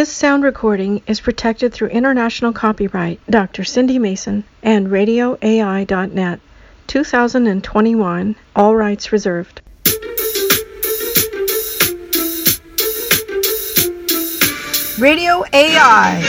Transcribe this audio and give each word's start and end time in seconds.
This 0.00 0.08
sound 0.10 0.44
recording 0.44 1.02
is 1.06 1.20
protected 1.20 1.74
through 1.74 1.88
international 1.88 2.54
copyright, 2.54 3.20
Dr. 3.28 3.64
Cindy 3.64 3.98
Mason, 3.98 4.44
and 4.62 4.86
RadioAI.net, 4.86 6.40
2021, 6.86 8.36
all 8.56 8.76
rights 8.76 9.12
reserved. 9.12 9.60
Radio 14.98 15.44
AI. 15.52 16.22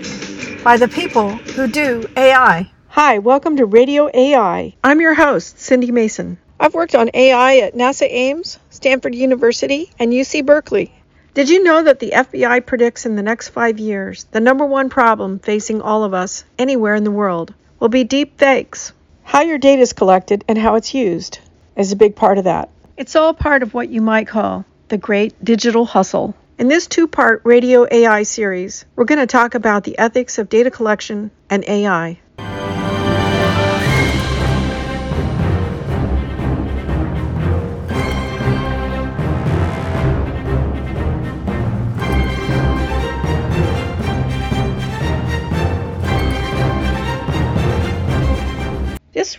by 0.62 0.76
the 0.76 0.90
people 0.90 1.30
who 1.30 1.68
do 1.68 2.06
AI. 2.18 2.70
Hi, 2.96 3.18
welcome 3.18 3.58
to 3.58 3.66
Radio 3.66 4.10
AI. 4.14 4.74
I'm 4.82 5.02
your 5.02 5.16
host, 5.16 5.60
Cindy 5.60 5.92
Mason. 5.92 6.38
I've 6.58 6.74
worked 6.74 6.96
on 6.96 7.10
AI 7.14 7.58
at 7.58 7.76
NASA 7.76 8.08
Ames, 8.10 8.58
Stanford 8.70 9.14
University, 9.14 9.92
and 10.00 10.14
UC 10.14 10.46
Berkeley. 10.46 10.94
Did 11.34 11.50
you 11.50 11.62
know 11.62 11.84
that 11.84 12.00
the 12.00 12.14
FBI 12.16 12.66
predicts 12.66 13.06
in 13.06 13.18
the 13.18 13.22
next 13.22 13.50
five 13.50 13.80
years 13.80 14.24
the 14.32 14.40
number 14.40 14.66
one 14.66 14.90
problem 14.90 15.40
facing 15.40 15.82
all 15.82 16.06
of 16.06 16.14
us 16.14 16.46
anywhere 16.58 16.96
in 16.96 17.04
the 17.04 17.12
world 17.12 17.54
will 17.82 17.90
be 17.90 18.06
deep 18.06 18.40
fakes? 18.40 18.94
How 19.24 19.42
your 19.42 19.58
data 19.58 19.82
is 19.82 19.92
collected 19.92 20.46
and 20.48 20.58
how 20.58 20.76
it's 20.76 20.94
used 20.94 21.40
is 21.76 21.92
a 21.92 21.98
big 21.98 22.16
part 22.16 22.38
of 22.38 22.46
that. 22.46 22.70
It's 22.96 23.18
all 23.18 23.34
part 23.34 23.62
of 23.62 23.74
what 23.74 23.90
you 23.90 24.00
might 24.00 24.30
call 24.30 24.64
the 24.88 24.98
great 24.98 25.34
digital 25.44 25.84
hustle. 25.84 26.34
In 26.58 26.70
this 26.70 26.88
two 26.88 27.10
part 27.10 27.42
radio 27.44 27.86
AI 27.92 28.24
series, 28.24 28.86
we're 28.96 29.04
going 29.04 29.20
to 29.20 29.28
talk 29.28 29.54
about 29.54 29.84
the 29.84 30.00
ethics 30.00 30.38
of 30.38 30.48
data 30.48 30.72
collection 30.72 31.32
and 31.50 31.66
AI. 31.68 32.20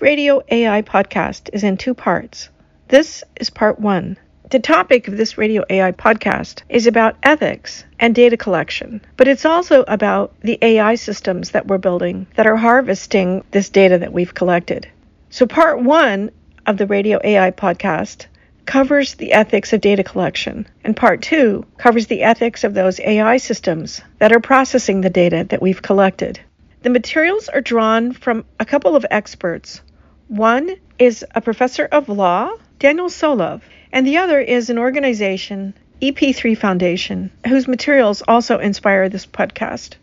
Radio 0.06 0.40
AI 0.48 0.82
podcast 0.82 1.50
is 1.52 1.64
in 1.64 1.76
two 1.76 1.92
parts. 1.92 2.48
This 2.86 3.24
is 3.40 3.50
part 3.50 3.80
one. 3.80 4.16
The 4.52 4.60
topic 4.60 5.08
of 5.08 5.16
this 5.16 5.36
Radio 5.36 5.64
AI 5.68 5.90
podcast 5.90 6.62
is 6.68 6.86
about 6.86 7.16
ethics 7.24 7.82
and 7.98 8.14
data 8.14 8.36
collection, 8.36 9.00
but 9.16 9.26
it's 9.26 9.44
also 9.44 9.82
about 9.88 10.32
the 10.42 10.60
AI 10.62 10.94
systems 10.94 11.50
that 11.50 11.66
we're 11.66 11.78
building 11.78 12.28
that 12.36 12.46
are 12.46 12.54
harvesting 12.54 13.42
this 13.50 13.68
data 13.68 13.98
that 13.98 14.12
we've 14.12 14.32
collected. 14.32 14.86
So, 15.30 15.44
part 15.44 15.82
one 15.82 16.30
of 16.66 16.76
the 16.76 16.86
Radio 16.86 17.18
AI 17.24 17.50
podcast 17.50 18.26
covers 18.64 19.14
the 19.14 19.32
ethics 19.32 19.72
of 19.72 19.80
data 19.80 20.04
collection, 20.04 20.68
and 20.84 20.96
part 20.96 21.20
two 21.20 21.66
covers 21.78 22.06
the 22.06 22.22
ethics 22.22 22.62
of 22.62 22.74
those 22.74 23.00
AI 23.00 23.38
systems 23.38 24.02
that 24.20 24.32
are 24.32 24.38
processing 24.38 25.00
the 25.00 25.10
data 25.10 25.44
that 25.50 25.60
we've 25.60 25.82
collected. 25.82 26.38
The 26.82 26.90
materials 26.90 27.48
are 27.48 27.60
drawn 27.60 28.12
from 28.12 28.44
a 28.60 28.64
couple 28.64 28.94
of 28.94 29.04
experts. 29.10 29.80
One 30.28 30.74
is 30.98 31.24
a 31.36 31.40
professor 31.40 31.84
of 31.84 32.08
law, 32.08 32.50
Daniel 32.80 33.08
Solove, 33.08 33.60
and 33.92 34.04
the 34.04 34.16
other 34.16 34.40
is 34.40 34.70
an 34.70 34.78
organization, 34.78 35.72
EP3 36.02 36.58
Foundation, 36.58 37.30
whose 37.46 37.68
materials 37.68 38.22
also 38.26 38.58
inspire 38.58 39.08
this 39.08 39.24
podcast. 39.24 39.94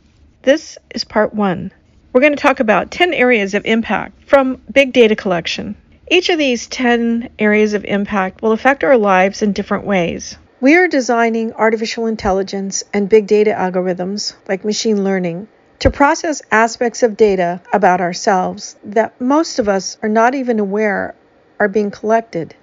This 0.44 0.78
is 0.96 1.04
part 1.04 1.34
one. 1.34 1.74
We're 2.14 2.22
going 2.22 2.38
to 2.38 2.42
talk 2.42 2.62
about 2.62 2.90
10 2.90 3.14
areas 3.14 3.54
of 3.54 3.66
impact 3.66 4.24
from 4.26 4.62
big 4.72 4.94
data 4.94 5.18
collection. 5.18 5.76
Each 6.10 6.30
of 6.30 6.38
these 6.38 6.68
10 6.68 7.32
areas 7.38 7.74
of 7.74 7.84
impact 7.84 8.42
will 8.42 8.54
affect 8.54 8.86
our 8.86 8.98
lives 8.98 9.42
in 9.42 9.52
different 9.52 9.84
ways. 9.84 10.38
We 10.62 10.76
are 10.78 10.88
designing 10.88 11.52
artificial 11.52 12.06
intelligence 12.06 12.86
and 12.94 13.09
big 13.09 13.28
data 13.28 13.52
algorithms, 13.52 14.36
like 14.47 14.64
machine 14.64 15.03
learning, 15.03 15.50
to 15.84 15.92
process 15.92 16.42
aspects 16.50 17.04
of 17.04 17.18
data 17.18 17.60
about 17.74 18.00
ourselves 18.00 18.78
that 18.86 19.20
most 19.20 19.60
of 19.60 19.68
us 19.68 19.98
are 20.02 20.08
not 20.08 20.34
even 20.34 20.58
aware 20.58 21.14
are 21.60 21.68
being 21.68 21.92
collected. 21.92 22.56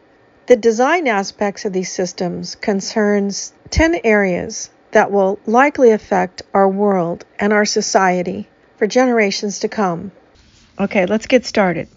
The 0.46 0.56
design 0.56 1.06
aspects 1.06 1.66
of 1.66 1.74
these 1.74 1.92
systems 1.92 2.54
concerns 2.54 3.52
10 3.68 4.00
areas 4.04 4.70
that 4.92 5.10
will 5.12 5.38
likely 5.44 5.90
affect 5.90 6.40
our 6.54 6.66
world 6.66 7.26
and 7.38 7.52
our 7.52 7.66
society 7.66 8.48
for 8.78 8.86
generations 8.86 9.58
to 9.58 9.68
come. 9.68 10.12
Okay, 10.78 11.04
let's 11.04 11.26
get 11.26 11.44
started. 11.44 11.88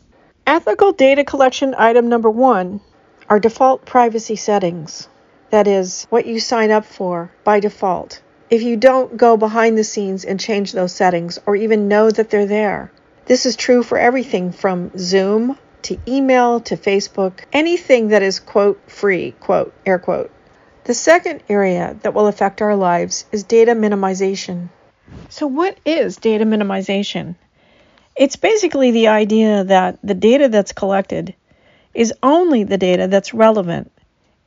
Ethical 0.46 0.92
data 0.92 1.24
collection 1.24 1.74
item 1.78 2.10
number 2.10 2.30
1 2.30 2.82
are 3.30 3.40
default 3.40 3.86
privacy 3.86 4.36
settings. 4.36 5.08
That 5.52 5.70
is, 5.70 6.06
what 6.10 6.26
you 6.26 6.42
sign 6.42 6.70
up 6.70 6.84
for 6.84 7.32
by 7.46 7.62
default 7.62 8.22
if 8.54 8.62
you 8.62 8.78
don't 8.78 9.18
go 9.18 9.36
behind 9.36 9.76
the 9.76 9.84
scenes 9.84 10.24
and 10.24 10.40
change 10.40 10.74
those 10.74 10.94
settings 10.94 11.40
or 11.48 11.56
even 11.56 11.88
know 11.88 12.12
that 12.12 12.30
they're 12.30 12.46
there. 12.46 12.92
This 13.26 13.48
is 13.48 13.56
true 13.56 13.82
for 13.82 13.98
everything 13.98 14.52
from 14.52 14.92
Zoom 14.96 15.58
to 15.82 15.98
email 16.08 16.60
to 16.60 16.78
Facebook, 16.78 17.46
anything 17.52 18.10
that 18.10 18.22
is 18.22 18.40
quote 18.40 18.80
free, 18.86 19.32
quote, 19.40 19.74
air 19.88 19.98
quote. 19.98 20.30
The 20.84 20.94
second 20.94 21.42
area 21.50 21.98
that 22.04 22.14
will 22.14 22.28
affect 22.28 22.62
our 22.62 22.76
lives 22.76 23.26
is 23.32 23.42
data 23.42 23.72
minimization. 23.72 24.70
So, 25.30 25.48
what 25.48 25.80
is 25.84 26.18
data 26.18 26.46
minimization? 26.46 27.34
It's 28.16 28.36
basically 28.36 28.92
the 28.92 29.08
idea 29.08 29.64
that 29.64 29.98
the 30.04 30.14
data 30.14 30.48
that's 30.48 30.74
collected 30.74 31.34
is 31.96 32.14
only 32.22 32.66
the 32.66 32.78
data 32.78 33.08
that's 33.08 33.34
relevant 33.34 33.92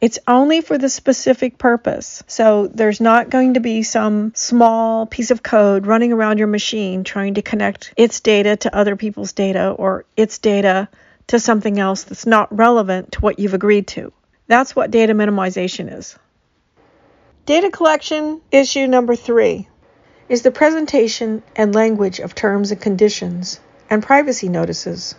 it's 0.00 0.18
only 0.28 0.60
for 0.60 0.76
the 0.76 0.88
specific 0.88 1.56
purpose. 1.56 2.22
So 2.26 2.66
there's 2.66 3.00
not 3.00 3.30
going 3.30 3.54
to 3.54 3.60
be 3.60 3.82
some 3.82 4.32
small 4.34 5.06
piece 5.06 5.30
of 5.30 5.42
code 5.42 5.86
running 5.86 6.12
around 6.12 6.38
your 6.38 6.48
machine 6.48 7.02
trying 7.02 7.34
to 7.34 7.42
connect 7.42 7.94
its 7.96 8.20
data 8.20 8.56
to 8.56 8.76
other 8.76 8.96
people's 8.96 9.32
data 9.32 9.70
or 9.70 10.04
its 10.16 10.38
data 10.38 10.88
to 11.28 11.40
something 11.40 11.78
else 11.78 12.04
that's 12.04 12.26
not 12.26 12.56
relevant 12.56 13.12
to 13.12 13.20
what 13.20 13.38
you've 13.38 13.54
agreed 13.54 13.86
to. 13.88 14.12
That's 14.48 14.76
what 14.76 14.90
data 14.90 15.14
minimization 15.14 15.92
is. 15.96 16.16
Data 17.46 17.70
collection 17.70 18.40
issue 18.52 18.86
number 18.86 19.16
three 19.16 19.68
is 20.28 20.42
the 20.42 20.50
presentation 20.50 21.42
and 21.54 21.74
language 21.74 22.18
of 22.18 22.34
terms 22.34 22.70
and 22.70 22.80
conditions 22.80 23.60
and 23.88 24.02
privacy 24.02 24.48
notices. 24.48 25.14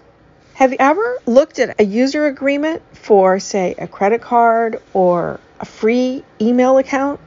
Have 0.57 0.71
you 0.71 0.77
ever 0.79 1.19
looked 1.27 1.59
at 1.59 1.79
a 1.79 1.85
user 1.85 2.25
agreement 2.25 2.81
for, 2.91 3.39
say, 3.39 3.75
a 3.77 3.87
credit 3.87 4.21
card 4.21 4.81
or 4.91 5.39
a 5.59 5.65
free 5.65 6.23
email 6.41 6.79
account? 6.79 7.19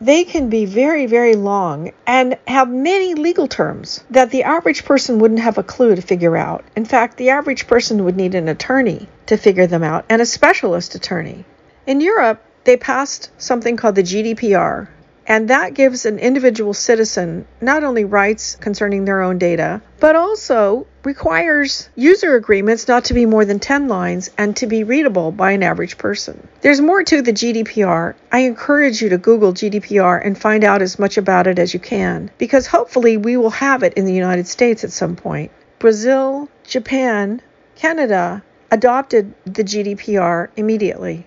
They 0.00 0.22
can 0.22 0.50
be 0.50 0.66
very, 0.66 1.06
very 1.06 1.34
long 1.34 1.90
and 2.06 2.38
have 2.46 2.70
many 2.70 3.14
legal 3.14 3.48
terms 3.48 4.04
that 4.10 4.30
the 4.30 4.44
average 4.44 4.84
person 4.84 5.18
wouldn't 5.18 5.40
have 5.40 5.58
a 5.58 5.64
clue 5.64 5.96
to 5.96 6.00
figure 6.00 6.36
out. 6.36 6.64
In 6.76 6.84
fact, 6.84 7.16
the 7.16 7.30
average 7.30 7.66
person 7.66 8.04
would 8.04 8.16
need 8.16 8.36
an 8.36 8.46
attorney 8.46 9.08
to 9.26 9.36
figure 9.36 9.66
them 9.66 9.82
out 9.82 10.04
and 10.08 10.22
a 10.22 10.26
specialist 10.26 10.94
attorney. 10.94 11.44
In 11.88 12.00
Europe, 12.00 12.40
they 12.62 12.76
passed 12.76 13.32
something 13.36 13.76
called 13.76 13.96
the 13.96 14.04
GDPR, 14.04 14.86
and 15.26 15.50
that 15.50 15.74
gives 15.74 16.06
an 16.06 16.18
individual 16.18 16.72
citizen 16.72 17.46
not 17.60 17.82
only 17.82 18.04
rights 18.04 18.56
concerning 18.56 19.04
their 19.04 19.22
own 19.22 19.38
data, 19.38 19.82
but 19.98 20.14
also 20.14 20.86
requires 21.02 21.88
user 21.94 22.36
agreements 22.36 22.88
not 22.88 23.04
to 23.04 23.14
be 23.14 23.26
more 23.26 23.44
than 23.44 23.58
10 23.58 23.88
lines 23.88 24.30
and 24.38 24.56
to 24.56 24.66
be 24.66 24.84
readable 24.84 25.32
by 25.32 25.52
an 25.52 25.62
average 25.62 25.98
person. 25.98 26.46
There's 26.60 26.80
more 26.80 27.02
to 27.04 27.22
the 27.22 27.32
GDPR. 27.32 28.14
I 28.30 28.40
encourage 28.40 29.02
you 29.02 29.08
to 29.10 29.18
Google 29.18 29.52
GDPR 29.52 30.24
and 30.24 30.38
find 30.38 30.64
out 30.64 30.82
as 30.82 30.98
much 30.98 31.16
about 31.16 31.46
it 31.46 31.58
as 31.58 31.74
you 31.74 31.80
can, 31.80 32.30
because 32.38 32.66
hopefully 32.66 33.16
we 33.16 33.36
will 33.36 33.50
have 33.50 33.82
it 33.82 33.94
in 33.94 34.04
the 34.04 34.14
United 34.14 34.46
States 34.46 34.84
at 34.84 34.92
some 34.92 35.16
point. 35.16 35.50
Brazil, 35.78 36.48
Japan, 36.64 37.42
Canada 37.76 38.42
adopted 38.70 39.34
the 39.44 39.62
GDPR 39.62 40.48
immediately. 40.56 41.26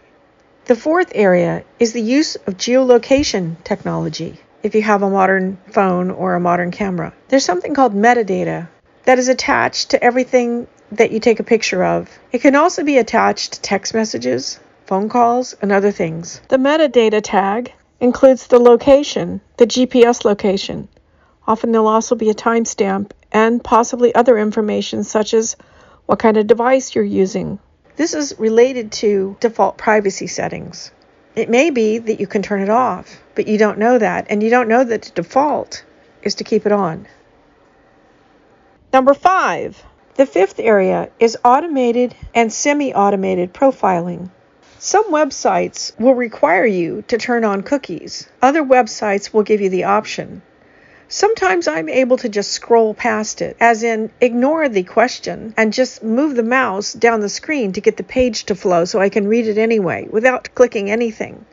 The 0.69 0.75
fourth 0.75 1.11
area 1.15 1.63
is 1.79 1.93
the 1.93 1.99
use 1.99 2.35
of 2.35 2.55
geolocation 2.55 3.55
technology. 3.63 4.39
If 4.61 4.75
you 4.75 4.83
have 4.83 5.01
a 5.01 5.09
modern 5.09 5.57
phone 5.71 6.11
or 6.11 6.35
a 6.35 6.39
modern 6.39 6.69
camera, 6.69 7.11
there's 7.27 7.43
something 7.43 7.73
called 7.73 7.95
metadata 7.95 8.67
that 9.05 9.17
is 9.17 9.29
attached 9.29 9.89
to 9.89 10.03
everything 10.03 10.67
that 10.91 11.09
you 11.09 11.19
take 11.19 11.39
a 11.39 11.43
picture 11.43 11.83
of. 11.83 12.07
It 12.31 12.43
can 12.43 12.55
also 12.55 12.83
be 12.83 12.99
attached 12.99 13.53
to 13.53 13.61
text 13.61 13.95
messages, 13.95 14.59
phone 14.85 15.09
calls, 15.09 15.55
and 15.59 15.71
other 15.71 15.89
things. 15.89 16.39
The 16.49 16.57
metadata 16.57 17.21
tag 17.23 17.73
includes 17.99 18.45
the 18.45 18.59
location, 18.59 19.41
the 19.57 19.65
GPS 19.65 20.23
location. 20.23 20.87
Often 21.47 21.71
there'll 21.71 21.87
also 21.87 22.13
be 22.13 22.29
a 22.29 22.35
timestamp 22.35 23.09
and 23.31 23.63
possibly 23.63 24.13
other 24.13 24.37
information 24.37 25.03
such 25.03 25.33
as 25.33 25.55
what 26.05 26.19
kind 26.19 26.37
of 26.37 26.45
device 26.45 26.93
you're 26.93 27.03
using, 27.03 27.57
this 27.99 28.13
is 28.13 28.33
related 28.39 28.93
to 28.93 29.35
default 29.41 29.77
privacy 29.77 30.27
settings. 30.27 30.89
It 31.35 31.49
may 31.49 31.69
be 31.69 31.97
that 31.97 32.21
you 32.21 32.27
can 32.27 32.41
turn 32.41 32.61
it 32.61 32.69
off, 32.69 33.21
but 33.35 33.45
you 33.45 33.57
don't 33.57 33.77
know 33.77 33.97
that, 33.97 34.27
and 34.29 34.41
you 34.41 34.49
don't 34.49 34.69
know 34.69 34.85
that 34.85 35.01
the 35.01 35.11
default 35.11 35.83
is 36.23 36.35
to 36.35 36.45
keep 36.45 36.65
it 36.65 36.71
on. 36.71 37.07
Number 38.93 39.13
five, 39.13 39.83
The 40.15 40.25
fifth 40.25 40.61
area 40.61 41.09
is 41.19 41.37
automated 41.43 42.15
and 42.33 42.53
semi 42.53 42.93
automated 42.93 43.53
profiling. 43.53 44.29
Some 44.77 45.11
websites 45.11 45.91
will 45.99 46.15
require 46.15 46.65
you 46.65 47.03
to 47.09 47.17
turn 47.17 47.43
on 47.43 47.63
cookies, 47.63 48.29
other 48.41 48.63
websites 48.63 49.33
will 49.33 49.43
give 49.43 49.59
you 49.59 49.69
the 49.69 49.83
option. 49.83 50.41
Sometimes 51.11 51.67
I'm 51.67 51.89
able 51.89 52.17
to 52.17 52.29
just 52.29 52.51
scroll 52.51 52.93
past 52.93 53.41
it, 53.41 53.57
as 53.59 53.81
in 53.81 54.11
ignore 54.21 54.69
the 54.69 54.83
question 54.83 55.55
and 55.57 55.73
just 55.73 56.03
move 56.03 56.35
the 56.35 56.43
mouse 56.43 56.93
down 56.93 57.21
the 57.21 57.29
screen 57.29 57.71
to 57.71 57.81
get 57.81 57.97
the 57.97 58.03
page 58.03 58.43
to 58.43 58.53
flow 58.53 58.85
so 58.85 59.01
I 59.01 59.09
can 59.09 59.27
read 59.27 59.47
it 59.47 59.57
anyway 59.57 60.07
without 60.07 60.53
clicking 60.53 60.91
anything. 60.91 61.45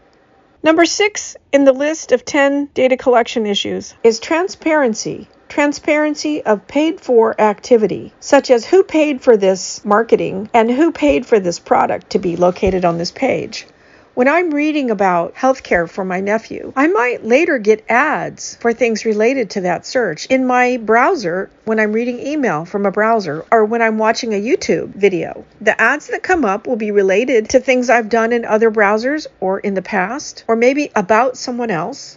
Number 0.63 0.85
six 0.85 1.39
in 1.55 1.65
the 1.65 1.73
list 1.73 2.13
of 2.13 2.27
10 2.27 2.69
data 2.75 2.99
collection 2.99 3.47
issues 3.47 3.95
is 4.05 4.21
transparency. 4.21 5.27
Transparency 5.49 6.43
of 6.43 6.69
paid 6.69 7.01
for 7.01 7.41
activity, 7.41 8.13
such 8.21 8.51
as 8.51 8.67
who 8.67 8.83
paid 8.83 9.23
for 9.23 9.39
this 9.39 9.83
marketing 9.87 10.51
and 10.53 10.71
who 10.71 10.93
paid 10.93 11.25
for 11.25 11.41
this 11.41 11.59
product 11.59 12.11
to 12.11 12.19
be 12.19 12.37
located 12.37 12.85
on 12.85 12.99
this 12.99 13.11
page. 13.11 13.67
When 14.17 14.29
I'm 14.29 14.55
reading 14.55 14.91
about 14.91 15.35
healthcare 15.35 15.87
for 15.87 16.03
my 16.03 16.21
nephew, 16.21 16.73
I 16.75 16.87
might 16.87 17.27
later 17.27 17.59
get 17.59 17.85
ads 17.91 18.57
for 18.57 18.73
things 18.73 19.05
related 19.05 19.51
to 19.51 19.61
that 19.61 19.85
search 19.85 20.25
in 20.25 20.47
my 20.47 20.79
browser 20.79 21.51
when 21.67 21.79
I'm 21.79 21.93
reading 21.93 22.27
email 22.27 22.65
from 22.65 22.87
a 22.87 22.91
browser 22.91 23.45
or 23.53 23.67
when 23.67 23.83
I'm 23.83 23.99
watching 23.99 24.33
a 24.33 24.41
YouTube 24.41 24.95
video. 24.95 25.45
The 25.61 25.79
ads 25.79 26.07
that 26.07 26.23
come 26.23 26.47
up 26.47 26.67
will 26.67 26.77
be 26.77 26.93
related 26.93 27.51
to 27.51 27.61
things 27.61 27.91
I've 27.91 28.09
done 28.09 28.33
in 28.33 28.47
other 28.47 28.71
browsers 28.71 29.27
or 29.39 29.61
in 29.61 29.75
the 29.75 29.83
past, 29.83 30.45
or 30.49 30.57
maybe 30.57 30.91
about 30.97 31.37
someone 31.37 31.71
else. 31.71 32.17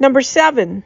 Number 0.00 0.22
seven, 0.22 0.82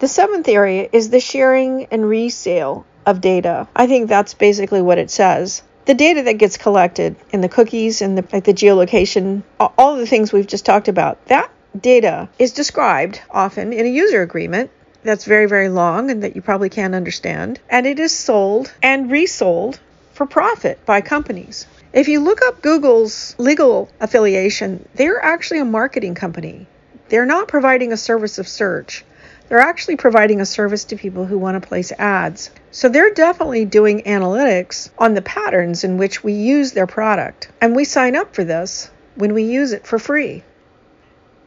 the 0.00 0.08
seventh 0.08 0.48
area 0.48 0.88
is 0.92 1.10
the 1.10 1.20
sharing 1.20 1.84
and 1.92 2.08
resale 2.08 2.86
of 3.06 3.20
data. 3.20 3.68
I 3.76 3.86
think 3.86 4.08
that's 4.08 4.34
basically 4.34 4.82
what 4.82 4.98
it 4.98 5.12
says 5.12 5.62
the 5.86 5.94
data 5.94 6.22
that 6.22 6.38
gets 6.38 6.56
collected 6.56 7.16
in 7.30 7.40
the 7.40 7.48
cookies 7.48 8.02
and 8.02 8.18
the, 8.18 8.24
like 8.32 8.44
the 8.44 8.54
geolocation, 8.54 9.42
all 9.58 9.96
the 9.96 10.06
things 10.06 10.32
we've 10.32 10.46
just 10.46 10.64
talked 10.64 10.88
about, 10.88 11.24
that 11.26 11.50
data 11.78 12.28
is 12.38 12.52
described 12.52 13.20
often 13.30 13.72
in 13.72 13.86
a 13.86 13.88
user 13.88 14.22
agreement 14.22 14.70
that's 15.02 15.24
very, 15.24 15.46
very 15.46 15.68
long 15.68 16.10
and 16.10 16.22
that 16.22 16.34
you 16.34 16.42
probably 16.42 16.70
can't 16.70 16.94
understand. 16.94 17.60
And 17.68 17.86
it 17.86 17.98
is 17.98 18.16
sold 18.16 18.72
and 18.82 19.10
resold 19.10 19.78
for 20.12 20.26
profit 20.26 20.84
by 20.86 21.00
companies. 21.00 21.66
If 21.92 22.08
you 22.08 22.20
look 22.20 22.40
up 22.42 22.62
Google's 22.62 23.34
legal 23.38 23.88
affiliation, 24.00 24.88
they're 24.94 25.22
actually 25.22 25.60
a 25.60 25.64
marketing 25.64 26.14
company. 26.14 26.66
They're 27.08 27.26
not 27.26 27.48
providing 27.48 27.92
a 27.92 27.96
service 27.96 28.38
of 28.38 28.48
search. 28.48 29.04
They're 29.48 29.60
actually 29.60 29.96
providing 29.96 30.40
a 30.40 30.46
service 30.46 30.84
to 30.86 30.96
people 30.96 31.26
who 31.26 31.38
want 31.38 31.60
to 31.60 31.68
place 31.68 31.92
ads. 31.92 32.50
So 32.70 32.88
they're 32.88 33.12
definitely 33.12 33.64
doing 33.66 34.02
analytics 34.02 34.90
on 34.98 35.14
the 35.14 35.22
patterns 35.22 35.84
in 35.84 35.98
which 35.98 36.24
we 36.24 36.32
use 36.32 36.72
their 36.72 36.86
product. 36.86 37.48
And 37.60 37.76
we 37.76 37.84
sign 37.84 38.16
up 38.16 38.34
for 38.34 38.44
this 38.44 38.90
when 39.14 39.34
we 39.34 39.44
use 39.44 39.72
it 39.72 39.86
for 39.86 39.98
free. 39.98 40.42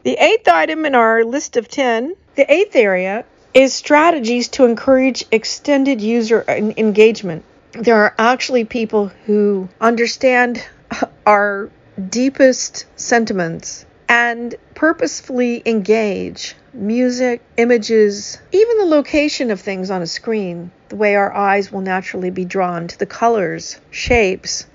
The 0.04 0.16
eighth 0.18 0.48
item 0.48 0.86
in 0.86 0.94
our 0.94 1.24
list 1.24 1.56
of 1.56 1.68
10, 1.68 2.14
the 2.36 2.50
eighth 2.50 2.76
area, 2.76 3.24
is 3.52 3.74
strategies 3.74 4.48
to 4.48 4.64
encourage 4.64 5.24
extended 5.32 6.00
user 6.00 6.44
engagement. 6.48 7.44
There 7.72 7.96
are 7.96 8.14
actually 8.16 8.64
people 8.64 9.08
who 9.26 9.68
understand 9.80 10.64
our 11.26 11.70
deepest 12.08 12.86
sentiments 12.96 13.84
and 14.08 14.54
purposefully 14.74 15.62
engage 15.66 16.54
music, 16.72 17.42
images, 17.56 18.38
even 18.52 18.78
the 18.78 18.86
location 18.86 19.50
of 19.50 19.60
things 19.60 19.90
on 19.90 20.02
a 20.02 20.06
screen, 20.06 20.70
the 20.88 20.96
way 20.96 21.14
our 21.14 21.32
eyes 21.32 21.70
will 21.70 21.80
naturally 21.80 22.30
be 22.30 22.44
drawn 22.44 22.88
to 22.88 22.98
the 22.98 23.06
colors, 23.06 23.78
shapes. 23.90 24.66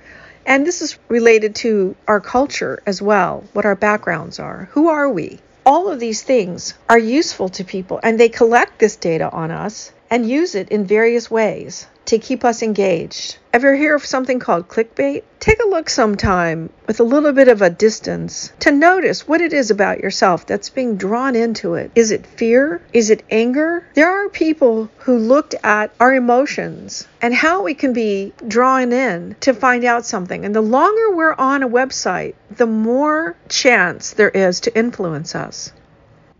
And 0.45 0.67
this 0.67 0.81
is 0.81 0.97
related 1.07 1.55
to 1.55 1.95
our 2.07 2.19
culture 2.19 2.81
as 2.85 3.01
well, 3.01 3.43
what 3.53 3.65
our 3.65 3.75
backgrounds 3.75 4.39
are. 4.39 4.69
Who 4.71 4.89
are 4.89 5.09
we? 5.09 5.39
All 5.65 5.89
of 5.89 5.99
these 5.99 6.21
things 6.21 6.73
are 6.89 6.99
useful 6.99 7.47
to 7.49 7.63
people, 7.63 7.99
and 8.03 8.19
they 8.19 8.27
collect 8.27 8.79
this 8.79 8.97
data 8.97 9.29
on 9.31 9.49
us 9.49 9.93
and 10.13 10.29
use 10.29 10.53
it 10.53 10.69
in 10.69 10.85
various 10.85 11.31
ways 11.31 11.87
to 12.05 12.19
keep 12.19 12.45
us 12.45 12.61
engaged. 12.61 13.35
Ever 13.51 13.75
hear 13.75 13.95
of 13.95 14.05
something 14.05 14.37
called 14.37 14.67
clickbait? 14.67 15.23
Take 15.39 15.59
a 15.59 15.67
look 15.67 15.89
sometime 15.89 16.69
with 16.85 16.99
a 16.99 17.03
little 17.03 17.33
bit 17.33 17.47
of 17.47 17.63
a 17.63 17.71
distance 17.71 18.53
to 18.59 18.71
notice 18.71 19.27
what 19.27 19.41
it 19.41 19.53
is 19.53 19.71
about 19.71 20.01
yourself 20.01 20.45
that's 20.45 20.69
being 20.69 20.97
drawn 20.97 21.35
into 21.35 21.73
it. 21.73 21.89
Is 21.95 22.11
it 22.11 22.27
fear? 22.27 22.79
Is 22.93 23.09
it 23.09 23.23
anger? 23.31 23.87
There 23.95 24.07
are 24.07 24.29
people 24.29 24.91
who 24.97 25.17
looked 25.17 25.55
at 25.63 25.91
our 25.99 26.13
emotions 26.13 27.07
and 27.19 27.33
how 27.33 27.63
we 27.63 27.73
can 27.73 27.93
be 27.93 28.33
drawn 28.47 28.93
in 28.93 29.35
to 29.39 29.51
find 29.55 29.83
out 29.83 30.05
something. 30.05 30.45
And 30.45 30.53
the 30.53 30.61
longer 30.61 31.15
we're 31.15 31.33
on 31.33 31.63
a 31.63 31.67
website, 31.67 32.35
the 32.51 32.67
more 32.67 33.35
chance 33.49 34.11
there 34.11 34.29
is 34.29 34.59
to 34.59 34.77
influence 34.77 35.33
us. 35.33 35.73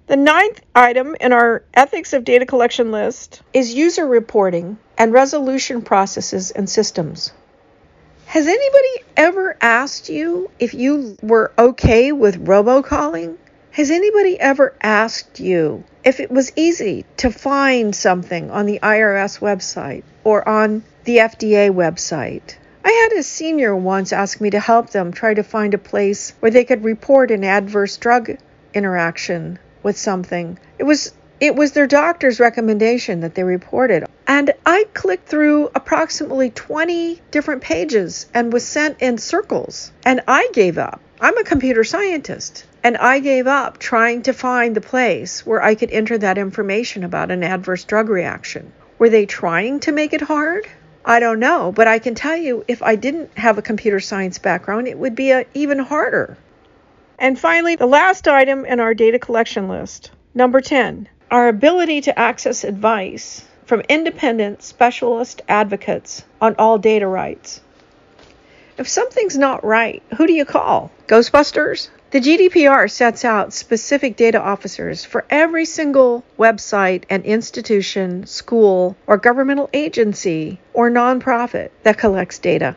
The 0.06 0.18
ninth 0.18 0.60
item 0.76 1.16
in 1.22 1.32
our 1.32 1.64
ethics 1.74 2.12
of 2.12 2.26
data 2.26 2.46
collection 2.46 2.92
list 2.92 3.42
is 3.54 3.74
user 3.74 4.06
reporting 4.06 4.78
and 4.98 5.14
resolution 5.14 5.82
processes 5.82 6.52
and 6.52 6.70
systems. 6.70 7.32
Has 8.26 8.46
anybody 8.46 9.06
ever 9.16 9.56
asked 9.62 10.10
you 10.10 10.52
if 10.60 10.74
you 10.74 11.16
were 11.22 11.54
okay 11.58 12.12
with 12.12 12.46
robocalling? 12.46 13.38
Has 13.72 13.92
anybody 13.92 14.38
ever 14.38 14.74
asked 14.82 15.40
you 15.40 15.86
if 16.04 16.20
it 16.20 16.30
was 16.30 16.52
easy 16.58 17.06
to 17.18 17.32
find 17.32 17.96
something 17.96 18.52
on 18.52 18.66
the 18.66 18.80
IRS 18.84 19.40
website 19.40 20.04
or 20.26 20.46
on 20.46 20.84
the 21.06 21.20
FDA 21.20 21.72
website? 21.72 22.56
I 22.84 22.92
had 22.92 23.18
a 23.18 23.24
senior 23.24 23.74
once 23.74 24.12
ask 24.12 24.42
me 24.42 24.50
to 24.50 24.60
help 24.60 24.90
them 24.90 25.14
try 25.14 25.34
to 25.34 25.44
find 25.44 25.74
a 25.74 25.78
place 25.78 26.34
where 26.42 26.52
they 26.52 26.66
could 26.66 26.84
report 26.84 27.32
an 27.32 27.46
adverse 27.46 27.96
drug 27.96 28.32
interaction 28.74 29.60
with 29.84 29.98
something. 29.98 30.58
It 30.80 30.84
was 30.86 31.12
it 31.40 31.56
was 31.56 31.74
their 31.74 31.88
doctor's 31.88 32.40
recommendation 32.40 33.20
that 33.20 33.36
they 33.36 33.44
reported. 33.44 34.06
And 34.26 34.54
I 34.66 34.86
clicked 34.94 35.28
through 35.28 35.72
approximately 35.76 36.50
20 36.50 37.22
different 37.32 37.62
pages 37.62 38.28
and 38.34 38.54
was 38.54 38.66
sent 38.66 39.02
in 39.02 39.18
circles. 39.18 39.92
And 40.06 40.22
I 40.26 40.48
gave 40.54 40.78
up. 40.78 41.02
I'm 41.20 41.38
a 41.38 41.44
computer 41.44 41.84
scientist. 41.84 42.66
And 42.82 42.96
I 42.96 43.20
gave 43.20 43.46
up 43.48 43.78
trying 43.78 44.22
to 44.22 44.32
find 44.32 44.74
the 44.74 44.80
place 44.80 45.46
where 45.46 45.62
I 45.62 45.76
could 45.76 45.92
enter 45.92 46.18
that 46.18 46.38
information 46.38 47.04
about 47.04 47.32
an 47.32 47.44
adverse 47.44 47.84
drug 47.84 48.08
reaction. 48.08 48.72
Were 48.98 49.10
they 49.10 49.26
trying 49.26 49.82
to 49.82 49.92
make 49.92 50.14
it 50.14 50.22
hard? 50.22 50.66
I 51.04 51.20
don't 51.20 51.40
know, 51.40 51.74
but 51.74 51.88
I 51.88 52.00
can 52.00 52.16
tell 52.16 52.38
you 52.38 52.64
if 52.70 52.82
I 52.82 52.96
didn't 52.96 53.38
have 53.38 53.58
a 53.58 53.62
computer 53.62 54.00
science 54.00 54.40
background, 54.40 54.88
it 54.88 54.98
would 54.98 55.16
be 55.16 55.32
a, 55.32 55.46
even 55.54 55.80
harder. 55.80 56.38
And 57.24 57.40
finally, 57.40 57.78
the 57.78 57.86
last 57.86 58.28
item 58.28 58.66
in 58.66 58.82
our 58.82 58.94
data 58.94 59.18
collection 59.18 59.70
list, 59.70 60.12
number 60.34 60.60
10, 60.60 61.08
our 61.32 61.48
ability 61.48 62.02
to 62.02 62.20
access 62.20 62.66
advice 62.66 63.46
from 63.66 63.80
independent 63.88 64.62
specialist 64.62 65.42
advocates 65.48 66.26
on 66.42 66.54
all 66.60 66.78
data 66.78 67.08
rights. 67.08 67.62
If 68.78 68.90
something's 68.90 69.38
not 69.38 69.64
right, 69.64 70.04
who 70.18 70.28
do 70.28 70.34
you 70.34 70.44
call? 70.44 70.92
Ghostbusters? 71.08 71.88
The 72.12 72.20
GDPR 72.20 72.92
sets 72.92 73.24
out 73.24 73.54
specific 73.54 74.18
data 74.18 74.42
officers 74.42 75.06
for 75.06 75.24
every 75.30 75.64
single 75.64 76.26
website 76.38 77.06
and 77.10 77.24
institution, 77.24 78.26
school, 78.26 78.98
or 79.08 79.16
governmental 79.16 79.70
agency 79.72 80.60
or 80.74 80.92
nonprofit 80.92 81.70
that 81.84 81.98
collects 81.98 82.38
data 82.38 82.76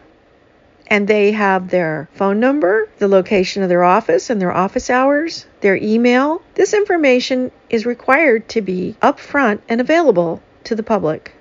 and 0.89 1.09
they 1.09 1.33
have 1.33 1.69
their 1.69 2.09
phone 2.15 2.41
number, 2.41 2.89
the 2.99 3.09
location 3.09 3.63
of 3.63 3.69
their 3.69 3.85
office 3.85 4.31
and 4.31 4.41
their 4.41 4.53
office 4.53 4.89
hours, 4.91 5.47
their 5.61 5.77
email. 5.77 6.43
This 6.55 6.75
information 6.75 7.51
is 7.69 7.87
required 7.87 8.49
to 8.51 8.61
be 8.61 8.97
upfront 9.03 9.61
and 9.69 9.81
available 9.81 10.43
to 10.65 10.75
the 10.75 10.83
public. 10.83 11.33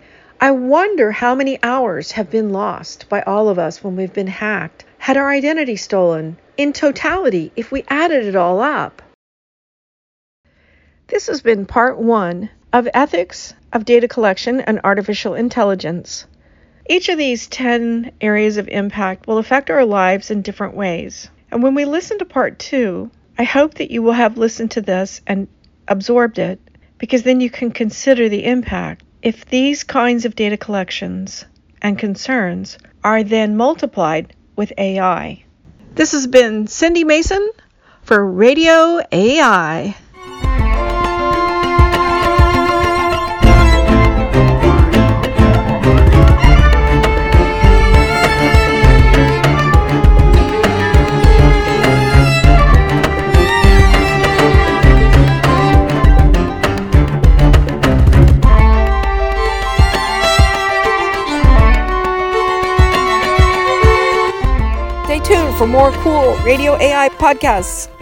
I 0.41 0.51
wonder 0.51 1.11
how 1.11 1.35
many 1.35 1.57
hours 1.63 2.11
have 2.11 2.29
been 2.29 2.51
lost 2.51 3.07
by 3.07 3.21
all 3.21 3.49
of 3.49 3.57
us 3.57 3.83
when 3.83 3.95
we've 3.95 4.13
been 4.13 4.27
hacked, 4.27 4.83
had 4.97 5.17
our 5.17 5.29
identity 5.29 5.75
stolen, 5.75 6.37
in 6.57 6.73
totality, 6.73 7.51
if 7.55 7.71
we 7.71 7.85
added 7.87 8.25
it 8.25 8.35
all 8.35 8.59
up. 8.59 9.01
This 11.07 11.27
has 11.27 11.41
been 11.41 11.65
part 11.65 11.97
one 11.97 12.49
of 12.73 12.87
Ethics 12.93 13.53
of 13.71 13.85
Data 13.85 14.07
Collection 14.07 14.59
and 14.59 14.81
Artificial 14.83 15.35
Intelligence. 15.35 16.25
Each 16.87 17.09
of 17.09 17.17
these 17.17 17.47
10 17.47 18.11
areas 18.21 18.57
of 18.57 18.67
impact 18.67 19.25
will 19.25 19.39
affect 19.39 19.71
our 19.71 19.85
lives 19.85 20.29
in 20.29 20.43
different 20.43 20.75
ways. 20.75 21.29
And 21.51 21.63
when 21.63 21.73
we 21.73 21.85
listen 21.85 22.19
to 22.19 22.25
part 22.25 22.59
two, 22.59 23.09
I 23.37 23.43
hope 23.43 23.75
that 23.75 23.91
you 23.91 24.03
will 24.03 24.13
have 24.13 24.37
listened 24.37 24.71
to 24.71 24.81
this 24.81 25.21
and 25.25 25.47
absorbed 25.87 26.37
it 26.37 26.59
because 26.97 27.23
then 27.23 27.41
you 27.41 27.49
can 27.49 27.71
consider 27.71 28.29
the 28.29 28.45
impact. 28.45 29.03
If 29.21 29.45
these 29.45 29.83
kinds 29.83 30.25
of 30.25 30.35
data 30.35 30.57
collections 30.57 31.45
and 31.81 31.97
concerns 31.97 32.77
are 33.03 33.23
then 33.23 33.57
multiplied 33.57 34.35
with 34.55 34.71
AI. 34.77 35.43
This 35.95 36.11
has 36.11 36.27
been 36.27 36.67
Cindy 36.67 37.03
Mason 37.03 37.49
for 38.03 38.23
Radio 38.23 39.01
AI. 39.11 39.95
More 65.75 65.91
cool 66.03 66.37
Radio 66.45 66.77
AI 66.77 67.09
podcasts. 67.09 67.94